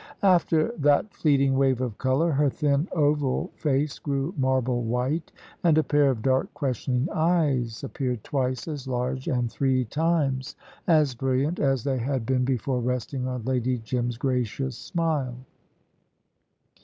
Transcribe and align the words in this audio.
After 0.23 0.71
that 0.79 1.13
fleeting 1.13 1.55
wave 1.55 1.79
of 1.79 1.95
colour, 1.99 2.31
her 2.31 2.49
thin, 2.49 2.87
oval 2.91 3.51
face 3.53 3.99
grew 3.99 4.33
marble 4.35 4.81
white, 4.81 5.31
and 5.63 5.77
a 5.77 5.83
pair 5.83 6.09
of 6.09 6.23
dark 6.23 6.51
questioning 6.55 7.07
eyes 7.13 7.83
appeared 7.83 8.23
twice 8.23 8.67
as 8.67 8.87
large 8.87 9.27
and 9.27 9.51
three 9.51 9.85
times 9.85 10.55
as 10.87 11.13
brilliant 11.13 11.59
as 11.59 11.83
they 11.83 11.99
had 11.99 12.25
been 12.25 12.43
before 12.43 12.81
resting 12.81 13.27
on 13.27 13.43
Lady 13.43 13.77
Jim's 13.77 14.17
gracious 14.17 14.75
smile. 14.75 15.35